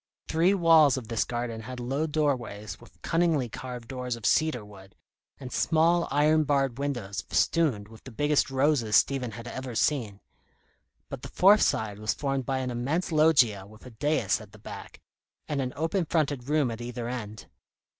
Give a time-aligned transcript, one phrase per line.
[0.27, 4.95] Three walls of this garden had low doorways with cunningly carved doors of cedar wood,
[5.39, 10.19] and small, iron barred windows festooned with the biggest roses Stephen had ever seen;
[11.07, 14.57] but the fourth side was formed by an immense loggia with a dais at the
[14.57, 15.01] back,
[15.47, 17.45] and an open fronted room at either end.